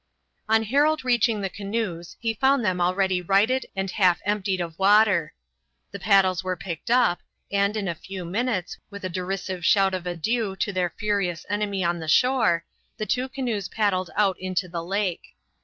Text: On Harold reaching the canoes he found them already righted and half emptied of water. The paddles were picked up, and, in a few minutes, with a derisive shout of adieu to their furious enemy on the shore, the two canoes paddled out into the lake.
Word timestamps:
On 0.49 0.63
Harold 0.63 1.05
reaching 1.05 1.41
the 1.41 1.47
canoes 1.51 2.15
he 2.19 2.33
found 2.33 2.65
them 2.65 2.81
already 2.81 3.21
righted 3.21 3.67
and 3.75 3.91
half 3.91 4.19
emptied 4.25 4.59
of 4.59 4.79
water. 4.79 5.35
The 5.91 5.99
paddles 5.99 6.43
were 6.43 6.57
picked 6.57 6.89
up, 6.89 7.19
and, 7.51 7.77
in 7.77 7.87
a 7.87 7.93
few 7.93 8.25
minutes, 8.25 8.79
with 8.89 9.05
a 9.05 9.09
derisive 9.09 9.63
shout 9.63 9.93
of 9.93 10.07
adieu 10.07 10.55
to 10.55 10.73
their 10.73 10.89
furious 10.89 11.45
enemy 11.49 11.83
on 11.83 11.99
the 11.99 12.07
shore, 12.07 12.65
the 12.97 13.05
two 13.05 13.29
canoes 13.29 13.69
paddled 13.69 14.09
out 14.17 14.37
into 14.39 14.67
the 14.67 14.83
lake. 14.83 15.35